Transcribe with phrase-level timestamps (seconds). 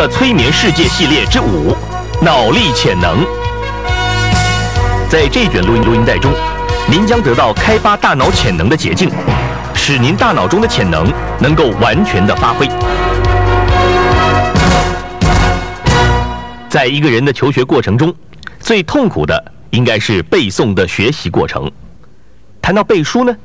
[0.00, 1.76] 的催眠世界系列之五——
[2.24, 3.22] 脑力潜能。
[5.10, 6.32] 在这卷录音录音带中，
[6.88, 9.10] 您将得到开发大脑潜能的捷径，
[9.74, 12.66] 使您大脑中的潜能能够完全的发挥。
[16.70, 18.14] 在一个人的求学过程中，
[18.58, 21.70] 最痛苦的应该是背诵的学习过程。
[22.62, 23.36] 谈到背书呢，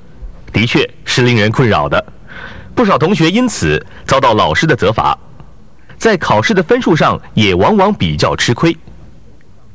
[0.54, 2.02] 的确是令人困扰的。
[2.74, 5.18] 不少同学因此遭到老师的责罚，
[6.06, 8.78] 在考试的分数上也往往比较吃亏。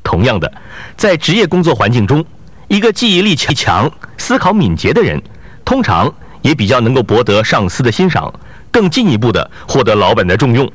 [0.05, 0.49] 同样的，
[0.97, 2.25] 在职业工作环境中，
[2.69, 5.21] 一个记忆力强、思考敏捷的人，
[5.65, 8.33] 通常也比较能够博得上司的欣赏，
[8.71, 10.71] 更进一步的获得老板的重用。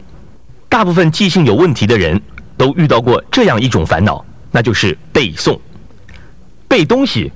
[0.67, 2.22] 大部分记性有问题的人
[2.58, 5.58] 都遇到过这样一种烦恼，那就是背诵。
[6.67, 7.31] 背东西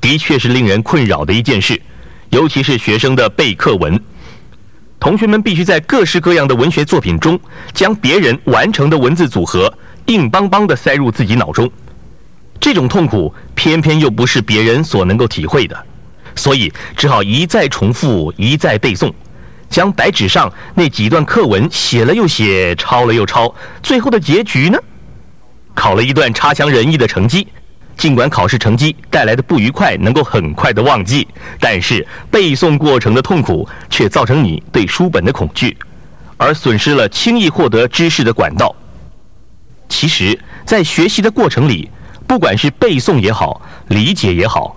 [0.00, 1.82] 的确是令人困扰的一件事，
[2.30, 4.00] 尤其是学生的背课文。
[5.04, 7.38] 同学们必须在各式各样的文学作品中，
[7.74, 9.70] 将别人完成的文字组合
[10.06, 11.70] 硬邦邦地塞入自己脑中。
[12.58, 15.76] 这种痛苦偏偏又不是别人所能够体会的，
[16.34, 19.12] 所以只好一再重复，一再背诵，
[19.68, 24.78] 将白纸上那几段课文写了又写，抄了又抄，最后的结局呢？
[25.74, 27.46] 考了一段差强人意的成绩。
[27.96, 31.26] 尽管考试成绩带来的不愉快能够很快的忘记，
[31.60, 35.76] 但是背诵过程的痛苦却造成你对书本的恐惧，
[36.36, 38.74] 而损失了轻易获得知识的管道。
[39.88, 41.88] 其实，在学习的过程里，
[42.26, 44.74] 不管是背诵也好，理解也好，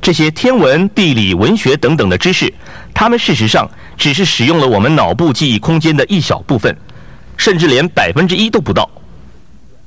[0.00, 2.52] 这些天文、地理、文学等等的知识，
[2.94, 3.68] 它们事实上
[3.98, 6.74] 只是使用了我们脑部记忆空间的一小部分，
[7.36, 8.88] 甚至连百分之一都不到。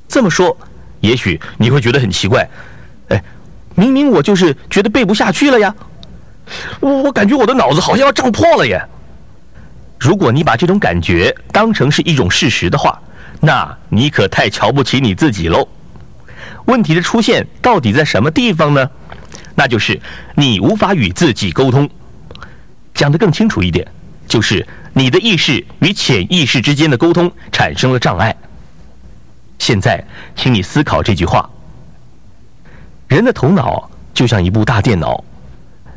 [0.06, 0.56] 这么说。
[1.06, 2.48] 也许你会觉得很奇怪，
[3.08, 3.22] 哎，
[3.76, 5.72] 明明我就是觉得背不下去了呀，
[6.80, 8.82] 我我感觉我的脑子好像要胀破了耶。
[10.00, 13.00] 如果你把这种感觉当成是一种事实的话，
[13.40, 15.66] 那你可太瞧不起你自己喽。
[16.64, 18.90] 问题的出现到底在什么地方呢？
[19.54, 20.00] 那就是
[20.34, 21.88] 你无法与自己沟通。
[22.94, 23.86] 讲得更清楚一点，
[24.26, 28.36] 就是你的意识与潜意识之间的沟通产生了障碍。
[29.66, 30.00] 现在，
[30.36, 31.50] 请你思考这句话：
[33.08, 35.24] 人的头脑就像一部大电脑，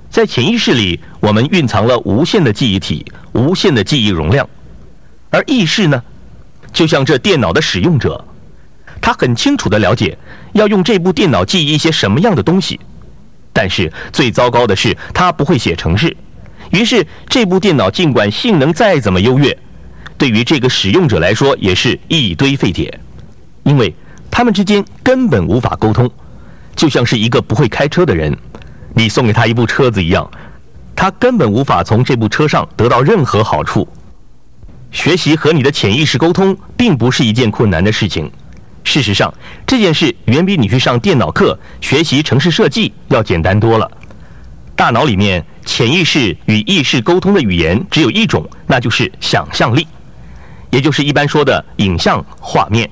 [0.10, 4.44] 在潜意识里，我们蕴藏了无限的记忆体、无限的记忆容量；
[5.30, 6.04] 而意识呢，
[6.74, 8.26] 就像这电脑的使用者，
[9.00, 10.18] 他很清楚的了解
[10.54, 12.80] 要用这部电脑记忆一些什么样的东西。
[13.54, 16.18] 但是最糟糕的是，他不会写程式，
[16.72, 19.56] 于是这部电脑尽管性能再怎么优越，
[20.18, 23.00] 对于这个使用者来说，也是一堆废铁。
[23.64, 23.94] 因为
[24.32, 26.10] 他们之间根本无法沟通，
[26.76, 28.36] 就像是一个不会开车的人，
[28.94, 30.30] 你送给他一部车子一样，
[30.96, 33.88] 他根本无法从这部车上得到任何好处。
[34.92, 38.32] 学习和你的潜意识沟通，并不是一件困难的事情。
[38.84, 39.32] 事实上，
[39.68, 43.92] 这件事远比你去上电脑课学习城市设计要简单多了。
[44.76, 49.86] 大脑里面潜意识与意识沟通的语言只有一种，那就是想象力，
[50.72, 52.90] 也就是一般说的影像画面。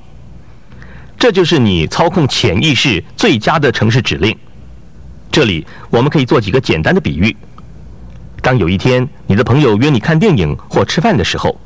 [1.17, 4.37] 这就是你操控潜意识最佳的城市指令。
[5.31, 7.35] 这里我们可以做几个简单的比喻。
[8.41, 11.59] 当有一天你的朋友约你看电影或吃饭的时候，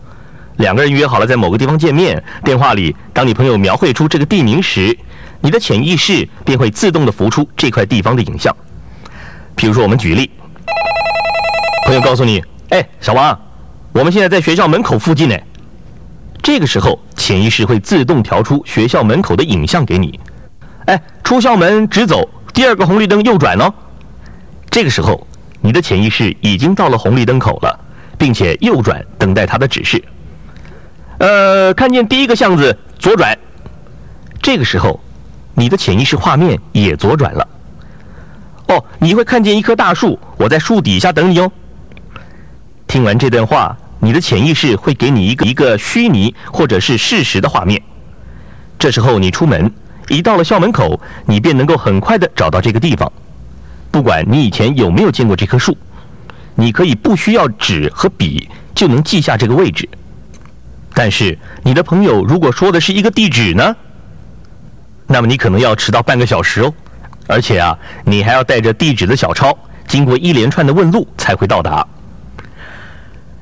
[0.58, 2.24] 两个人约好了在某个地方见面。
[2.46, 4.98] 电话里，当你朋友描绘出这个地名时，
[5.42, 8.56] 你的潜意识便会自动的浮出这块地方的影像。
[9.56, 10.32] 比如说，我们举例，
[11.86, 13.38] 朋友告诉你：“哎，小王，
[13.92, 15.38] 我们现在在学校门口附近呢。”
[16.44, 20.20] 这个时候，潜意识会自动调出学校门口的影像给你。
[20.86, 23.72] 哎，出校门直走，第二个红绿灯右转哦。
[24.70, 25.28] 这个时候，
[25.62, 27.80] 你的潜意识已经到了红绿灯口了，
[28.18, 30.04] 并且右转等待它的指示。
[31.20, 33.38] 呃，看见第一个巷子左转。
[34.42, 35.00] 这个时候，
[35.54, 37.48] 你的潜意识画面也左转了。
[38.70, 41.52] 哦，你会看见一棵大树，我在树底下等你哦。
[42.88, 43.78] 听完这段话。
[44.04, 47.80] 你的潜意识会给你一个一个虚拟或者是事实的画面，
[48.80, 49.72] 这时候你出门，
[50.10, 53.12] 一到了校门口，你便能够很快的找到这个地方。
[53.92, 55.78] 不管你以前有没有见过这棵树，
[56.56, 59.88] 你可以不需要纸和笔就能记下这个位置。
[60.96, 63.76] 但是你的朋友如果说的是一个地址呢，
[65.06, 66.74] 那么你可能要迟到半个小时哦，
[67.28, 69.56] 而且啊，你还要带着地址的小抄，
[69.88, 71.86] 经过一连串的问路才会到达。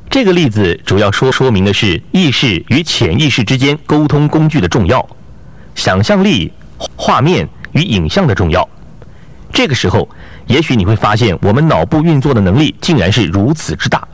[0.09, 5.07] 这个例子主要说说明的是意识与潜意识之间沟通工具的重要，
[5.75, 6.51] 想象力、
[6.95, 8.67] 画面与影像的重要。
[9.53, 10.09] 这个时候，
[10.47, 14.05] 也许你会发现我们脑部运作的能力竟然是如此之大。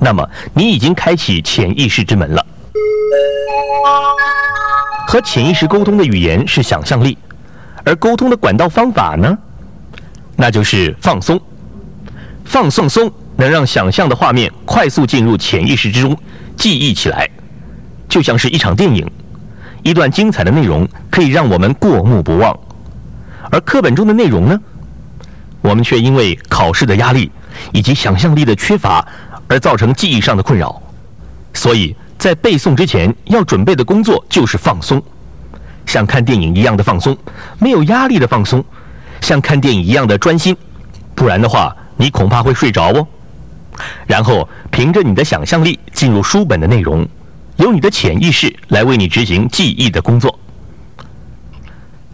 [0.00, 2.44] 那么，你已经开启潜意识之门了。
[5.06, 7.16] 和潜意识沟通的语言是想象力，
[7.84, 9.38] 而沟通的管道方法呢，
[10.34, 11.40] 那就是放松。
[12.44, 16.16] 放松松能让想象的画面快速进入潜意识之中，
[16.56, 17.28] 记忆起来，
[18.08, 19.08] 就像是一场电影，
[19.82, 22.58] 一段精彩的内容可以让我们过目不忘。
[23.50, 24.60] 而课本中的内容呢，
[25.60, 27.30] 我们却因为考试的压力
[27.72, 29.06] 以及想象力的缺乏
[29.48, 30.82] 而造成记忆上的困扰，
[31.52, 31.94] 所以。
[32.18, 35.00] 在背诵之前要准备的工作就是放松，
[35.84, 37.16] 像看电影一样的放松，
[37.58, 38.64] 没有压力的放松，
[39.20, 40.56] 像看电影一样的专心，
[41.14, 43.06] 不然的话你恐怕会睡着哦。
[44.06, 47.06] 然后凭着你的想象力进入书本的内容，
[47.56, 50.38] 由你的潜意识来为你执行记忆的工作。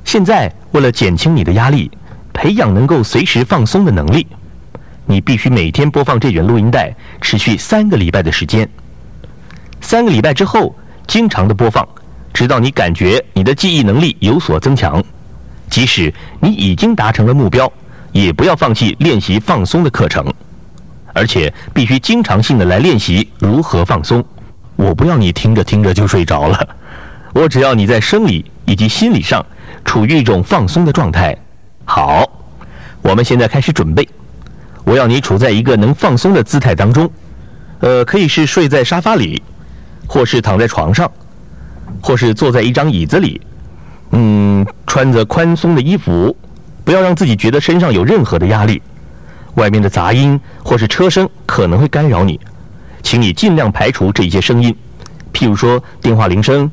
[0.05, 1.91] 现在为了减轻你的压力，
[2.33, 4.27] 培养能够随时放松的能力，
[5.07, 8.69] 你必须每天播放这卷录音带，持续三个礼拜的时间。
[9.81, 10.77] 三个礼拜之后，
[11.07, 11.87] 经常的播放，
[12.33, 15.03] 直到你感觉你的记忆能力有所增强。
[15.71, 17.73] 即使你已经达成了目标，
[18.13, 20.27] 也不要放弃练习放松的课程，
[21.13, 24.25] 而且必须经常性的来练习如何放松。
[24.77, 26.69] 我不要你听着听着就睡着了，
[27.33, 29.45] 我只要你在生理以及心理上
[29.85, 31.37] 处于一种放松的状态。
[31.85, 32.29] 好，
[33.03, 34.09] 我们现在开始准备。
[34.85, 37.11] 我要你处在一个能放松的姿态当中，
[37.81, 39.43] 呃，可以是睡在沙发里。
[40.09, 41.11] 或是躺在床上，
[42.03, 43.41] 或是坐在一张椅子里，
[44.11, 46.37] 嗯，穿着宽松的衣服，
[46.85, 48.83] 不要让自己觉得身上有任何的压力。
[49.55, 52.41] 外面的杂音或是车声可能会干扰你，
[53.03, 54.77] 请你尽量排除这些声音，
[55.33, 56.71] 譬如说电话铃声、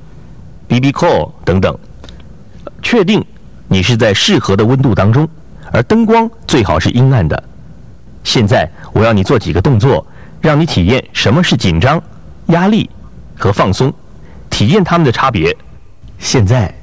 [0.68, 1.78] BB call 等等。
[2.82, 3.24] 确定
[3.68, 5.28] 你是在适合的温度当中，
[5.72, 7.44] 而灯光最好是阴暗的。
[8.24, 10.06] 现在我要你做几个动作，
[10.42, 12.02] 让你体验什么是紧张、
[12.48, 12.90] 压力。
[13.42, 13.94] 和放松，
[14.50, 15.56] 体验它们的差别。
[16.18, 16.76] 现在，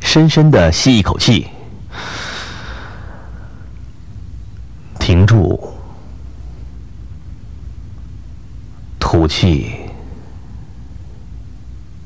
[0.00, 1.48] 深深的吸一口气，
[4.98, 5.70] 停住，
[9.28, 9.72] 气，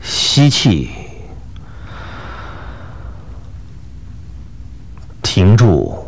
[0.03, 0.91] 吸气，
[5.23, 6.05] 停住，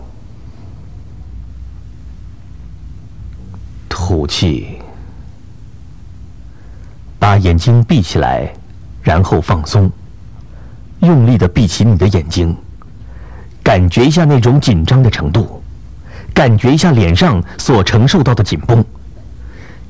[3.89, 4.79] 吐气。
[7.19, 8.53] 把眼睛闭起来，
[9.03, 9.91] 然后放松，
[11.01, 12.55] 用力的闭起你的眼睛，
[13.63, 15.63] 感觉一下那种紧张的程度，
[16.35, 18.85] 感觉一下脸上所承受到的紧绷，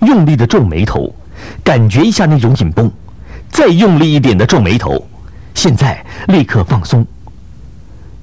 [0.05, 1.15] 用力的皱眉头，
[1.63, 2.91] 感觉一下那种紧绷，
[3.51, 5.07] 再用力一点的皱眉头，
[5.55, 7.07] 现在立刻放松，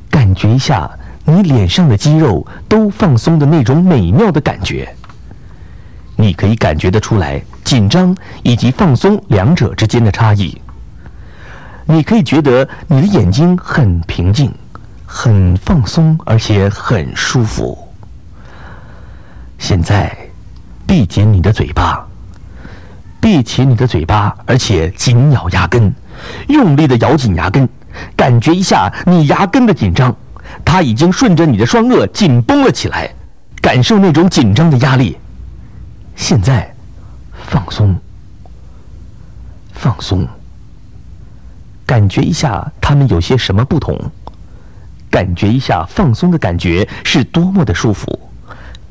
[0.09, 0.89] 感觉一下
[1.25, 4.87] 你脸上的肌肉都放松的那种美妙的感觉。
[6.15, 10.55] 你可以感觉得出来紧张以及放松两者之间的差异。
[11.85, 14.53] 你可以觉得你的眼睛很平静、
[15.05, 17.77] 很放松，而且很舒服。
[19.57, 20.15] 现在，
[20.91, 22.05] 闭紧你的嘴巴，
[23.21, 25.95] 闭起你的嘴巴，而且紧咬牙根，
[26.49, 27.65] 用力的咬紧牙根，
[28.13, 30.13] 感觉一下你牙根的紧张，
[30.65, 33.09] 它已经顺着你的双颚紧绷了起来，
[33.61, 35.17] 感受那种紧张的压力。
[36.17, 36.75] 现在，
[37.47, 37.95] 放松，
[39.71, 40.27] 放松，
[41.85, 43.97] 感觉一下他们有些什么不同？
[45.09, 48.19] 感觉一下放松的感觉是多么的舒服？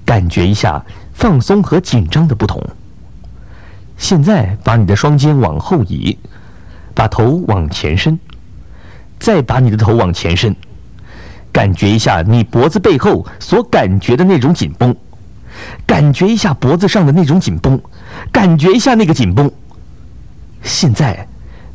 [0.03, 0.83] 感觉一下
[1.21, 2.59] 放松和紧张的不同。
[3.99, 6.17] 现在把你的双肩往后移，
[6.95, 8.19] 把头往前伸，
[9.19, 10.57] 再把你的头往前伸，
[11.53, 14.97] 感觉一下你脖子背后所感觉的那种紧绷。
[15.87, 17.79] 感觉一下脖子上的那种紧绷，
[18.33, 19.51] 感觉一下那个紧绷。
[20.63, 21.29] 现在，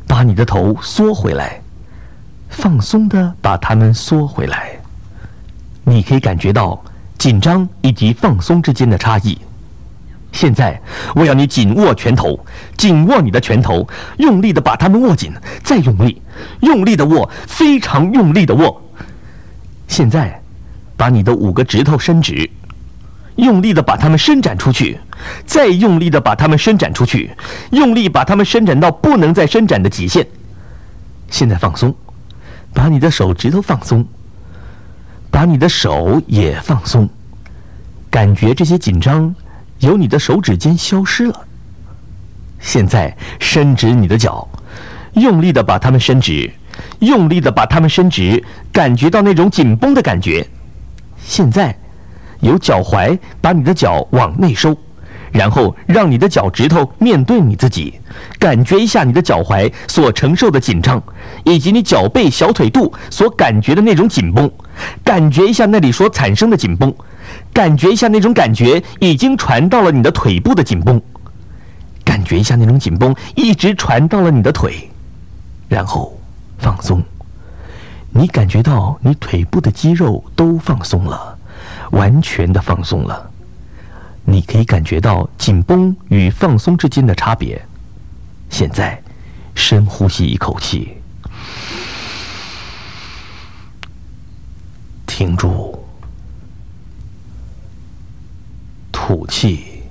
[0.08, 1.60] 把你的头缩回来，
[2.48, 4.72] 放松的把它们缩回来。
[5.84, 6.82] 你可以感觉到
[7.18, 9.38] 紧张以及放松之间的差异。
[10.32, 10.80] 现在，
[11.14, 12.38] 我要你紧握拳头，
[12.76, 15.32] 紧握你的拳头，用力的把它们握紧，
[15.62, 16.20] 再用力，
[16.60, 18.82] 用力的握，非常用力的握。
[19.88, 20.42] 现在，
[20.96, 22.50] 把你的五个指头伸直。
[23.36, 24.98] 用力的把它们伸展出去，
[25.44, 27.30] 再用力的把它们伸展出去，
[27.70, 30.26] 用力把它们伸展到不能再伸展的极限。
[31.30, 31.94] 现在放松，
[32.72, 34.06] 把你的手指头放松，
[35.36, 37.06] 把你的手也放松，
[38.08, 39.34] 感觉这些紧张
[39.80, 41.38] 由你的手指间消失了。
[42.58, 44.48] 现在伸直你的脚，
[45.12, 46.50] 用力的把它们伸直，
[47.00, 50.48] 用力的把它们伸直，感觉到那种紧绷的感觉。
[51.22, 51.76] 现在。
[52.40, 54.74] 由脚踝把你的脚往内收，
[55.32, 58.00] 然后让你的脚趾头面对你自己，
[58.38, 61.02] 感觉一下你的脚踝所承受的紧张，
[61.44, 64.50] 以及你脚背、小腿肚所感觉的那种紧绷，
[65.04, 66.94] 感觉一下那里所产生的紧绷，
[67.52, 71.00] 感觉一下那种感觉已经传到了你的腿部的紧绷，
[72.04, 74.90] 感觉一下那种紧绷一直传到了你的腿，
[75.68, 76.18] 然后
[76.58, 77.02] 放松。
[78.10, 81.36] 你感觉到你腿部的肌肉都放松了，
[81.90, 83.30] 完全的放松了。
[84.28, 87.64] 你可以感觉到紧绷与放松之间的差别。
[88.50, 89.00] 现在，
[89.54, 90.96] 深呼吸一口气，
[95.06, 95.78] 停住，
[98.90, 99.82] 吐气，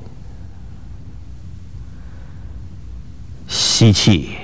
[3.47, 4.35] 吸气，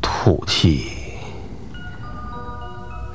[0.00, 0.95] 吐气。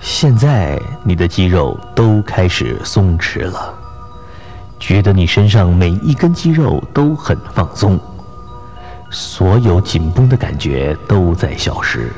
[0.01, 3.71] 现在你的肌肉都开始松弛了，
[4.79, 7.99] 觉得你身上每一根肌肉都很放松，
[9.11, 12.11] 所有紧绷的感觉都在消失。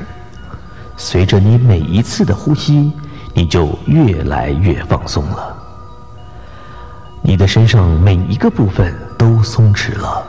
[0.96, 2.90] 随着你每一次的呼吸，
[3.34, 5.54] 你就越来越放松了。
[7.20, 10.24] 你的身上每一个部分都松弛了，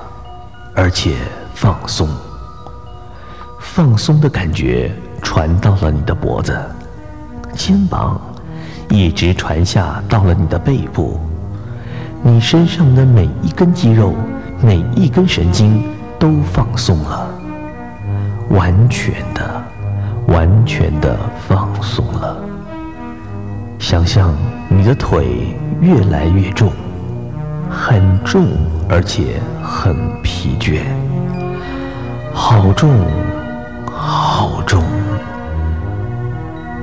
[0.76, 1.16] 而且
[1.54, 2.10] 放松。
[3.60, 6.54] 放松的感觉传到了你的脖子。
[7.56, 8.20] 肩膀
[8.90, 11.20] 一直传下到了你的背部，
[12.22, 14.14] 你身上的每一根肌肉、
[14.62, 15.82] 每一根神经
[16.20, 17.28] 都放松了，
[18.50, 19.64] 完全的、
[20.28, 22.38] 完全的放松了。
[23.80, 24.34] 想象
[24.68, 26.72] 你的腿越来越重，
[27.70, 28.48] 很重，
[28.90, 30.82] 而且很疲倦，
[32.34, 32.90] 好重，
[33.92, 34.84] 好重。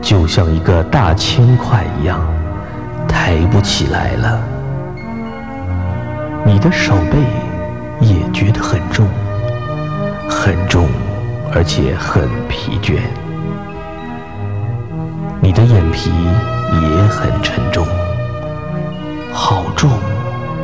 [0.02, 2.20] 就像一个大铅块一样，
[3.08, 4.42] 抬不起来了。
[6.44, 7.18] 你的手背
[8.00, 9.06] 也觉得很重，
[10.28, 10.88] 很重，
[11.54, 12.98] 而且很疲倦。
[15.40, 17.86] 你的眼皮也很沉重，
[19.32, 19.88] 好重，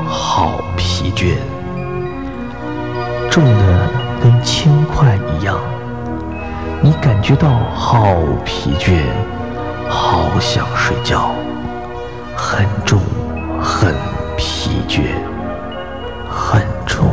[0.05, 1.37] 好疲倦，
[3.31, 3.89] 重的
[4.21, 5.57] 跟铅块一样。
[7.19, 9.03] 感觉到好疲倦，
[9.89, 11.33] 好想睡觉，
[12.37, 13.01] 很重，
[13.61, 13.93] 很
[14.37, 15.03] 疲倦，
[16.31, 17.11] 很重，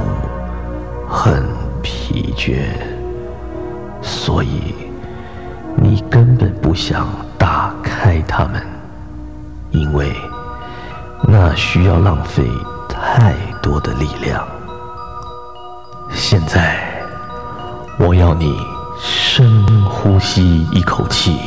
[1.10, 1.44] 很
[1.82, 2.68] 疲倦，
[4.04, 4.76] 所以
[5.76, 8.62] 你根本不想打开它们，
[9.72, 10.14] 因为
[11.24, 12.44] 那需要浪费
[12.88, 14.48] 太多的力量。
[16.12, 16.78] 现在，
[17.98, 18.75] 我要你。
[19.08, 21.38] 深呼吸一口气，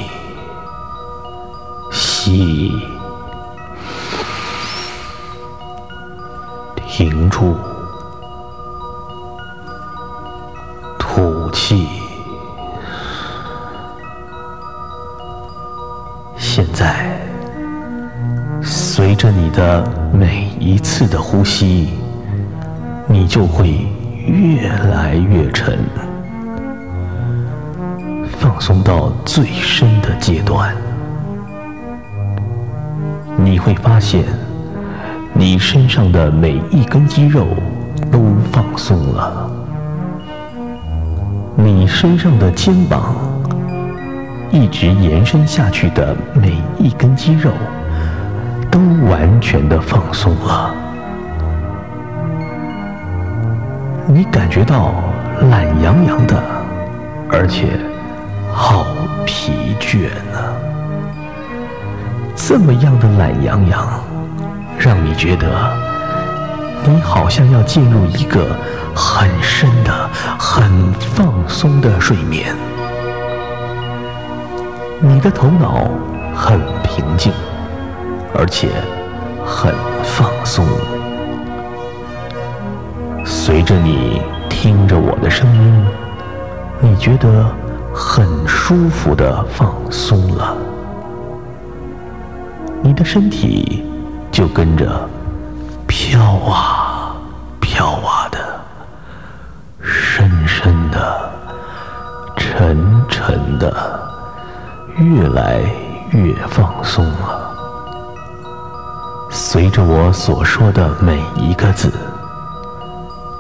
[1.91, 2.73] 吸，
[6.87, 7.57] 停住，
[11.01, 11.89] 吐气。
[16.37, 17.19] 现在，
[18.63, 21.89] 随着你的每一次的呼吸，
[23.09, 23.85] 你就会
[24.29, 25.77] 越来越沉。
[28.39, 30.73] 放松到最深的阶段，
[33.37, 34.25] 你会发现，
[35.33, 37.47] 你身上的每一根肌肉
[38.13, 39.51] 都放松了，
[41.57, 43.17] 你身上的肩膀
[44.53, 47.51] 一直延伸下去的每一根肌肉
[48.71, 48.79] 都
[49.11, 50.73] 完全的放松了，
[54.07, 54.95] 你感觉到
[55.51, 56.41] 懒洋洋的，
[57.31, 57.88] 而且。
[58.61, 58.85] 好
[59.25, 60.51] 疲倦啊！
[62.35, 64.03] 这么样的懒洋洋，
[64.77, 65.47] 让你觉得
[66.85, 68.45] 你好像要进入一个
[68.97, 69.93] 很深的、
[70.37, 72.53] 很放松的睡眠。
[75.01, 75.89] 你的头脑
[76.35, 77.33] 很平静，
[78.35, 78.69] 而且
[79.47, 79.73] 很
[80.03, 80.67] 放松。
[83.25, 85.87] 随着你听着我的声音，
[86.81, 87.47] 你觉得。
[88.01, 90.57] 很舒服的放松了，
[92.81, 93.85] 你的身体
[94.31, 94.87] 就跟着
[95.89, 97.17] 飘啊
[97.61, 98.39] 飘啊的，
[99.83, 101.31] 深深的、
[102.37, 104.01] 沉沉的，
[104.97, 105.61] 越来
[106.13, 107.51] 越放松了。
[109.29, 111.93] 随着我所说的每一个字，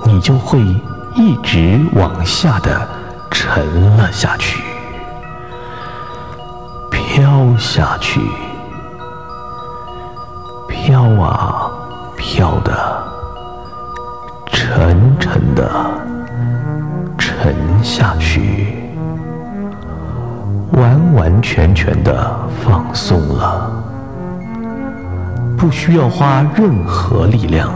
[0.04, 0.58] 你就会
[1.14, 2.97] 一直往下的。
[3.30, 4.62] 沉了下去，
[6.90, 8.20] 飘下去，
[10.68, 11.70] 飘啊
[12.16, 13.02] 飘的、
[14.46, 15.70] 沉沉的
[17.16, 18.74] 沉下去，
[20.72, 23.70] 完完全全的放松了，
[25.56, 27.70] 不需要花任何力量，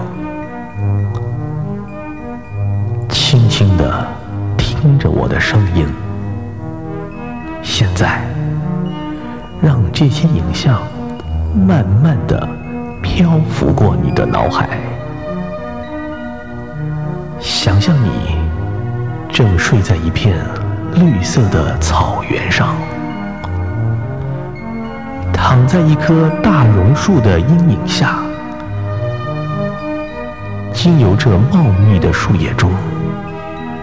[3.09, 4.07] 轻轻的
[4.83, 5.87] 听着我的声音。
[7.63, 8.21] 现在，
[9.63, 10.83] 让这些影像
[11.55, 12.49] 慢慢的
[13.01, 14.71] 漂浮过你的脑海。
[17.39, 18.37] 想象你
[19.29, 20.37] 正睡在一片
[20.97, 22.75] 绿色的草原上，
[25.33, 28.17] 躺在一棵大榕树的阴影下，
[30.73, 32.69] 经由这茂密的树叶中，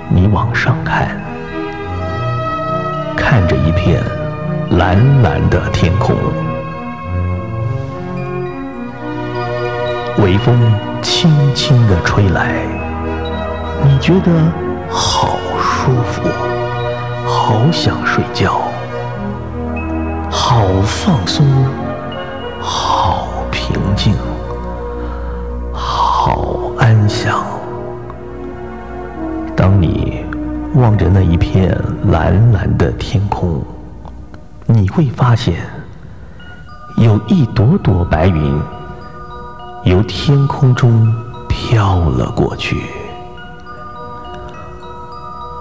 [0.10, 1.08] 你往上看。
[3.16, 4.02] 看着一片
[4.72, 6.16] 蓝蓝的天空，
[10.18, 10.58] 微风
[11.02, 12.64] 轻轻地吹来，
[13.84, 14.32] 你觉得
[14.90, 16.28] 好舒服，
[17.28, 18.62] 好想睡觉，
[20.30, 21.46] 好放松，
[22.60, 24.16] 好平静，
[25.72, 27.44] 好安详。
[29.56, 29.99] 当你。
[30.80, 33.62] 望着那一片蓝蓝的天空，
[34.66, 35.56] 你会发现，
[36.96, 38.62] 有一朵朵白云
[39.84, 41.14] 由天空中
[41.50, 42.82] 飘了过去。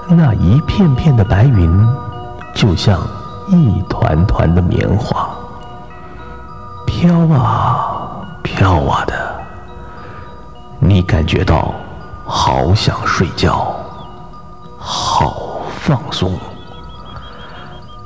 [0.08, 1.86] 那一片片的白云，
[2.54, 3.00] 就像
[3.48, 5.28] 一团团的棉花，
[6.86, 9.40] 飘啊飘啊的，
[10.78, 11.74] 你感觉到
[12.24, 13.77] 好想睡觉。
[15.88, 16.38] 放松，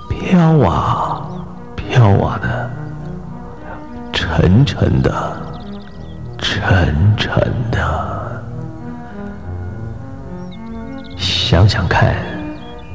[0.08, 1.20] 飘啊
[1.74, 2.70] 飘啊的，
[4.12, 5.36] 沉沉的，
[6.38, 8.42] 沉沉的。
[11.16, 12.14] 想想看，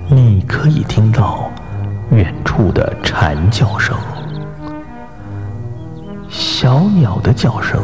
[0.08, 1.52] 你可以听到
[2.12, 3.94] 远处的蝉叫声，
[6.30, 7.84] 小鸟的叫声，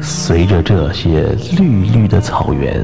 [0.00, 2.82] 随着这些绿绿的草原。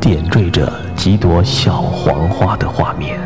[0.00, 3.18] 点缀着几朵小黄花的画面，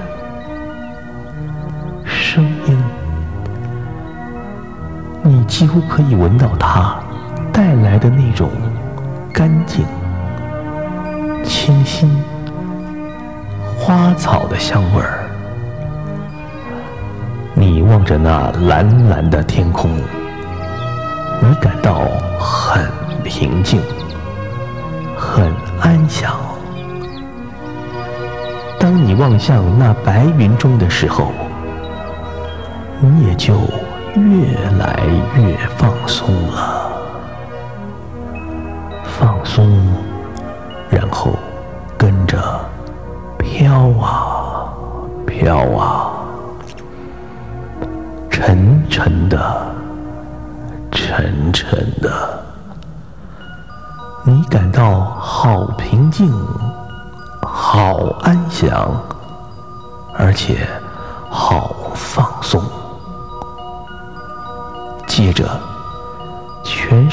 [2.04, 2.82] 声音，
[5.22, 6.96] 你几乎可以闻到它
[7.52, 8.50] 带来的那种
[9.32, 9.84] 干净、
[11.44, 12.10] 清新、
[13.78, 15.18] 花草的香味儿。
[17.54, 19.90] 你望着那蓝蓝的天空，
[21.40, 22.00] 你感到
[22.40, 22.82] 很
[23.22, 23.80] 平静，
[25.16, 26.34] 很安详。
[28.92, 31.32] 当你望向那白云中的时候，
[33.00, 33.54] 你也就
[34.16, 35.00] 越来
[35.34, 36.81] 越放松了。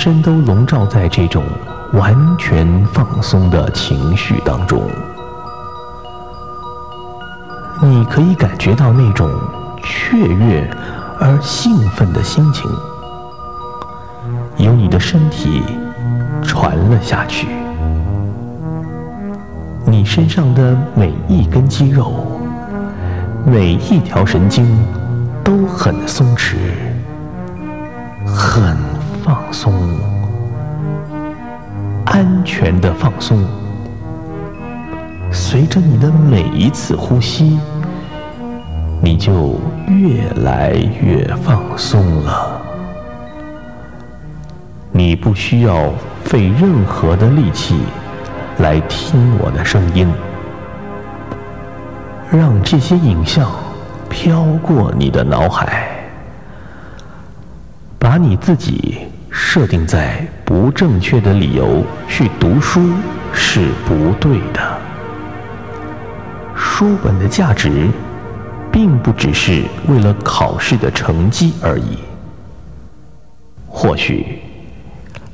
[0.09, 1.43] 身都笼罩在这种
[1.93, 4.81] 完全放松的情绪当中。
[7.79, 9.29] 你可以感觉到那种
[9.83, 10.67] 雀跃
[11.19, 12.67] 而兴奋的心情，
[14.57, 15.61] 由你的身体
[16.41, 17.47] 传了下去。
[19.85, 22.25] 你身上的每一根肌肉、
[23.45, 24.65] 每一条神经
[25.43, 26.55] 都很松弛、
[28.25, 28.75] 很
[29.51, 29.73] 松、
[32.05, 33.43] 安全的放松。
[35.31, 37.59] 随着你的每一次呼吸，
[39.01, 42.61] 你就越来越放松了。
[44.91, 45.91] 你不需要
[46.23, 47.79] 费任何的力气。
[48.59, 50.05] 来听我的声音，
[52.29, 53.49] 让这些影像
[54.09, 55.87] 飘过你的脑海，
[57.97, 59.07] 把你自己
[59.41, 62.91] 设定在不正确的理由去读书
[63.33, 64.77] 是不对的。
[66.53, 67.87] 书本的价值，
[68.69, 71.97] 并不只是为了考试的成绩而已。
[73.65, 74.39] 或许，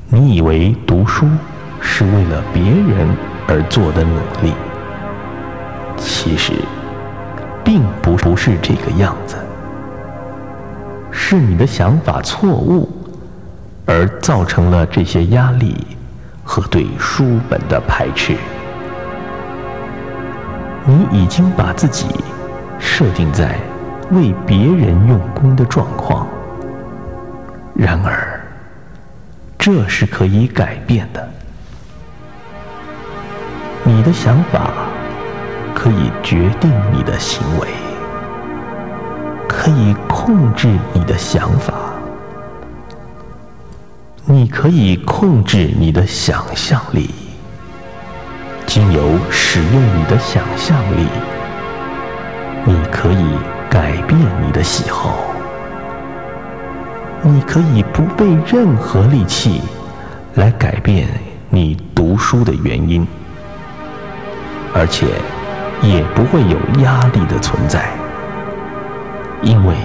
[0.08, 1.28] 你以为读书。
[1.88, 3.16] 是为了别人
[3.48, 4.54] 而做的努力，
[5.96, 6.54] 其实
[7.64, 9.36] 并不不是这个样子。
[11.12, 12.90] 是你的想法错误，
[13.86, 15.76] 而造成了这些压力
[16.44, 18.36] 和对书本的排斥。
[20.86, 22.08] 你已经把自己
[22.80, 23.58] 设定在
[24.12, 26.28] 为别人用功的状况，
[27.74, 28.40] 然而
[29.58, 31.28] 这是可以改变的。
[33.84, 34.72] 你的想法
[35.74, 37.68] 可以决定你的行为，
[39.48, 41.74] 可以控制你的想法，
[44.28, 47.12] 你可以控制你的想象力。
[48.66, 51.06] 经由使用你的想象力，
[52.66, 53.38] 你可以
[53.70, 55.20] 改变你的喜好。
[57.22, 59.62] 你可以不费任何力气
[60.34, 61.08] 来改变
[61.50, 63.08] 你读书的原因，
[64.74, 65.06] 而且
[65.84, 67.92] 也不会有压力的存在，
[69.44, 69.76] 因为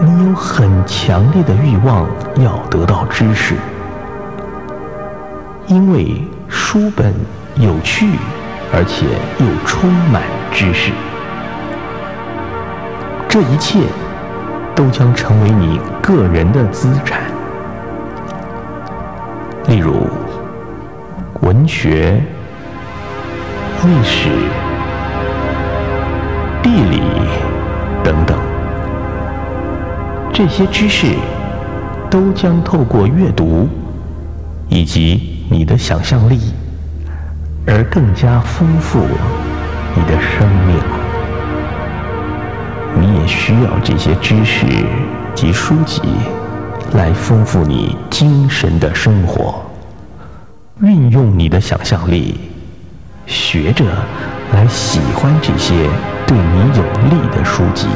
[0.00, 2.06] 你有很强烈的欲望
[2.36, 3.54] 要得到知识，
[5.66, 7.12] 因为书本。
[7.58, 8.06] 有趣，
[8.70, 9.06] 而且
[9.38, 10.20] 又充满
[10.52, 10.92] 知识，
[13.26, 13.78] 这一切
[14.74, 17.22] 都将成为你个人的资产。
[19.68, 20.06] 例如，
[21.40, 22.22] 文学、
[23.82, 24.28] 历史、
[26.62, 27.00] 地理
[28.04, 28.38] 等等，
[30.36, 31.06] 这些知识
[32.10, 33.66] 都将透过阅读
[34.68, 36.38] 以及你的想象力。
[37.66, 39.00] 而更加丰富
[39.94, 40.76] 你的生命。
[43.00, 44.66] 你也需要这些知识
[45.34, 46.02] 及书籍
[46.92, 49.64] 来丰富你精神的生活。
[50.82, 52.38] 运用你的想象力，
[53.26, 53.86] 学着
[54.52, 55.88] 来喜欢这些
[56.26, 57.86] 对你有利的书籍。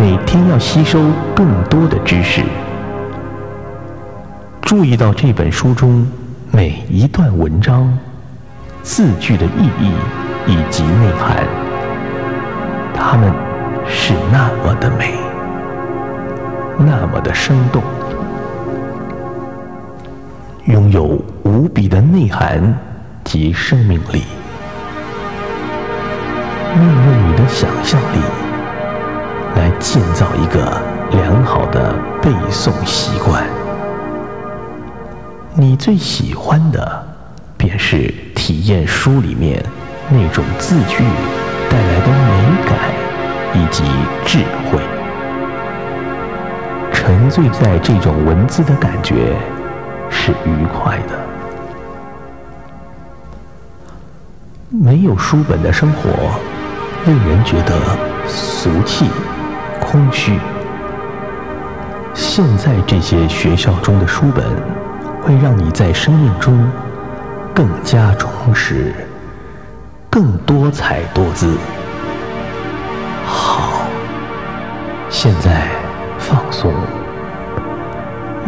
[0.00, 0.98] 每天要吸收
[1.36, 2.42] 更多的知识。
[4.62, 6.06] 注意到这本书中。
[6.52, 7.96] 每一段文章
[8.82, 9.92] 字句的意义
[10.48, 11.46] 以及内涵，
[12.92, 13.32] 它们
[13.86, 15.14] 是那么的美，
[16.76, 17.80] 那么的生动，
[20.64, 22.76] 拥有无比的内涵
[23.22, 24.24] 及生命力。
[26.74, 28.18] 运用你的想象力
[29.56, 33.44] 来建造一个良好的背诵习惯。
[35.54, 37.06] 你最喜欢的，
[37.56, 39.62] 便是体验书里面
[40.08, 41.02] 那种字句
[41.68, 42.78] 带来的美感
[43.54, 43.82] 以及
[44.24, 44.38] 智
[44.70, 44.80] 慧。
[46.92, 49.34] 沉醉在这种文字的感觉
[50.08, 51.18] 是愉快的。
[54.68, 56.10] 没有书本的生活，
[57.06, 57.74] 令人觉得
[58.28, 59.10] 俗气、
[59.90, 60.38] 空虚。
[62.14, 64.44] 现在这些学校中的书本。
[65.22, 66.66] 会让你在生命中
[67.54, 68.94] 更加充实，
[70.08, 71.56] 更多彩多姿。
[73.26, 73.82] 好，
[75.10, 75.68] 现在
[76.18, 76.72] 放松，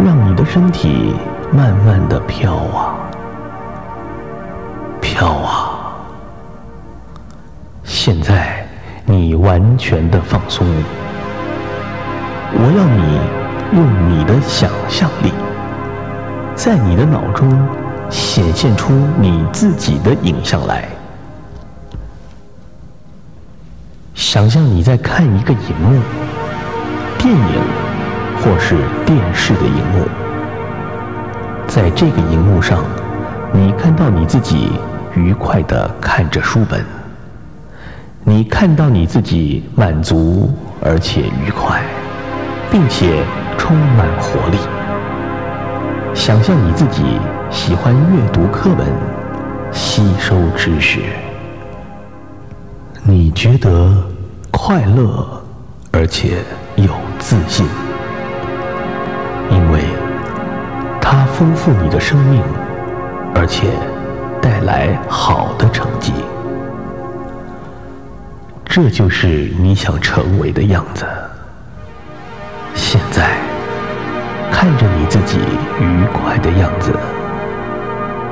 [0.02, 1.14] 让你的身体
[1.52, 2.96] 慢慢的飘啊，
[5.00, 5.78] 飘啊。
[7.84, 8.66] 现在
[9.04, 10.66] 你完全的放松，
[12.54, 15.32] 我要你用你的想象力。
[16.54, 17.50] 在你的脑中
[18.08, 20.86] 显现出你自己的影像来，
[24.14, 26.00] 想象你在看一个荧幕，
[27.18, 27.60] 电影
[28.40, 30.06] 或是电视的荧幕，
[31.66, 32.84] 在这个荧幕上，
[33.50, 34.72] 你看到你自己
[35.16, 36.84] 愉快的看着书本，
[38.24, 41.82] 你看到你自己满足而且愉快，
[42.72, 43.22] 并且
[43.58, 44.56] 充满活力。
[46.14, 47.02] 想象你自己
[47.50, 48.86] 喜欢阅读课本，
[49.70, 51.00] 吸收知识，
[53.02, 53.94] 你觉得
[54.50, 55.42] 快乐
[55.92, 56.38] 而且
[56.76, 57.66] 有自信，
[59.50, 59.82] 因为
[60.98, 62.42] 它丰富你的生命，
[63.34, 63.68] 而且
[64.40, 66.14] 带来好的成绩。
[68.64, 71.04] 这就是你想成为的样子。
[72.92, 73.38] 现在。
[74.50, 75.38] 看着你自己
[75.80, 76.92] 愉快的样子，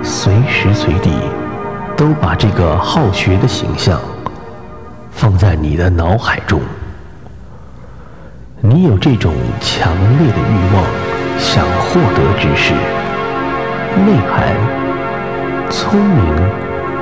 [0.03, 1.11] 随时随地
[1.97, 3.99] 都把这个好学的形象
[5.11, 6.61] 放在你的脑海中。
[8.61, 10.85] 你有这种强烈的欲望，
[11.39, 12.75] 想获得知识、
[14.05, 14.55] 内涵、
[15.71, 16.23] 聪明，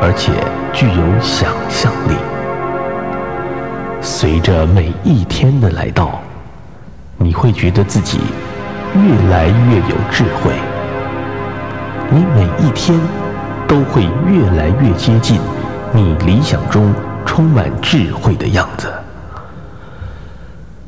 [0.01, 0.31] 而且
[0.73, 2.15] 具有想象力。
[4.01, 6.21] 随着每一天的来到，
[7.19, 8.19] 你会觉得自己。
[8.95, 10.55] 越来越有智慧，
[12.11, 12.99] 你每一天
[13.69, 15.39] 都会越来越接近
[15.93, 16.91] 你理想中
[17.27, 18.91] 充满智慧的样子。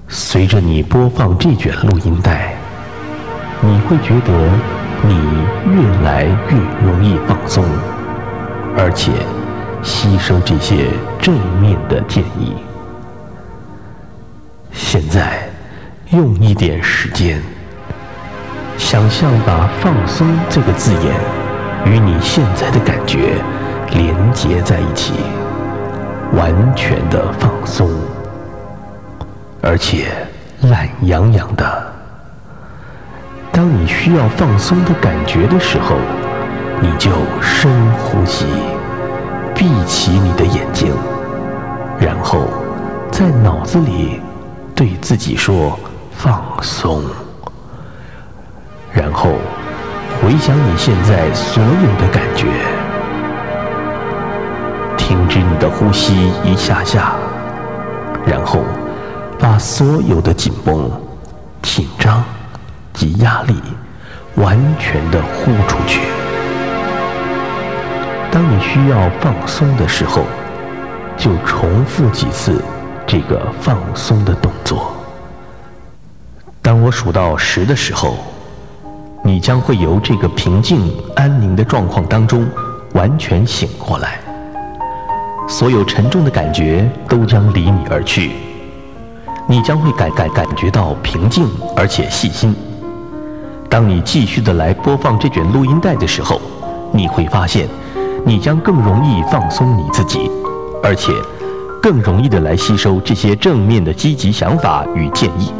[0.09, 2.55] 随着你播放这卷录音带，
[3.61, 4.33] 你会觉得
[5.03, 5.15] 你
[5.71, 7.63] 越来越容易放松，
[8.79, 9.13] 而且
[9.83, 10.87] 吸收这些
[11.21, 12.55] 正面的建议。
[14.73, 15.50] 现在，
[16.13, 17.41] 用一点时间，
[18.77, 21.15] 想象把“放松”这个字眼
[21.85, 23.35] 与你现在的感觉
[23.93, 25.13] 连接在一起，
[26.33, 27.89] 完全的放松，
[29.63, 30.09] 而且
[30.63, 31.93] 懒洋洋的。
[33.53, 35.95] 当你需要放松的感觉的时候，
[36.81, 38.47] 你就深呼吸，
[39.55, 40.93] 闭起你的眼睛，
[42.01, 42.49] 然后
[43.13, 44.21] 在脑子里。
[44.73, 45.79] 对自己说
[46.23, 47.01] 放松，
[48.93, 49.31] 然后
[50.21, 52.47] 回想你现在所有的感觉，
[54.99, 57.15] 停止你的呼吸一下下，
[58.27, 58.61] 然后
[59.39, 60.91] 把所有的紧绷、
[61.63, 62.23] 紧张
[62.93, 63.55] 及压力
[64.35, 66.03] 完全的呼出去。
[68.31, 70.25] 当你需要放松的时候，
[71.17, 72.63] 就重复几次。
[73.07, 75.00] 这个放松的动作。
[76.91, 78.17] 数到十的时候，
[79.23, 82.47] 你将会由这个平静安宁的状况当中
[82.95, 84.19] 完全醒过来，
[85.49, 88.33] 所有沉重的感觉都将离你而去，
[89.47, 92.55] 你将会感感感觉到平静而且细心。
[93.69, 96.41] 当你继续的来播放这卷录音带的时候，
[96.93, 97.69] 你会发现，
[98.27, 100.31] 你将更容易放松你自己，
[100.83, 101.13] 而且。
[101.83, 105.51] 更容易的来吸收这些正面的积极想法与建议。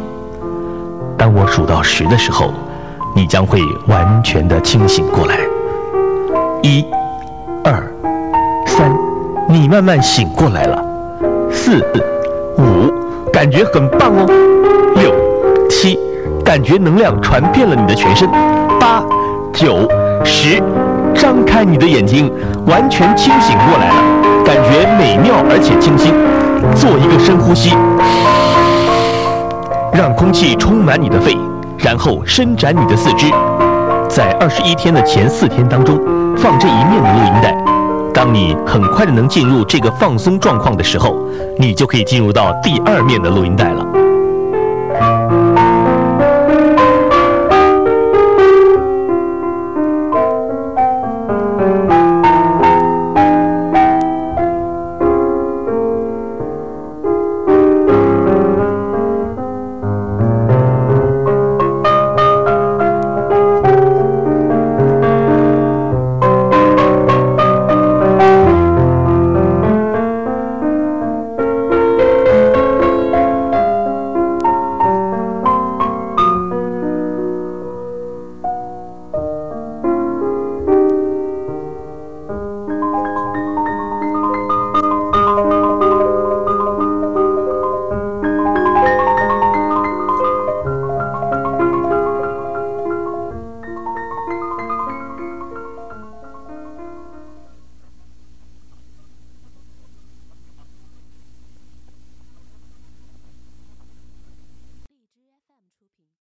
[1.21, 2.51] 当我数到十的时候，
[3.15, 5.37] 你将会完全的清醒过来。
[6.63, 6.83] 一、
[7.63, 7.75] 二、
[8.65, 8.91] 三，
[9.47, 10.83] 你慢慢醒过来了。
[11.51, 11.77] 四、
[12.57, 12.91] 五，
[13.31, 14.25] 感觉很棒哦。
[14.95, 15.13] 六、
[15.69, 15.99] 七，
[16.43, 18.27] 感觉能量传遍了你的全身。
[18.79, 19.03] 八、
[19.53, 19.87] 九、
[20.25, 20.59] 十，
[21.13, 22.33] 张开你的眼睛，
[22.65, 24.43] 完全清醒过来了。
[24.43, 26.11] 感觉美妙而且清新，
[26.73, 27.69] 做一个深呼吸，
[29.93, 31.37] 让空气充满你的肺，
[31.77, 33.27] 然后伸展你的四肢。
[34.09, 35.99] 在二十一天的前四天当中，
[36.37, 37.55] 放这一面的录音带。
[38.13, 41.17] 当你很快的能进入这个放松状况的时候，
[41.57, 43.85] 你就可以进入到第二面的录音带了。